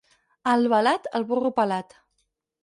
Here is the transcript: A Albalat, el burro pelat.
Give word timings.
A 0.45 0.53
Albalat, 0.59 1.09
el 1.19 1.27
burro 1.33 1.53
pelat. 1.61 1.95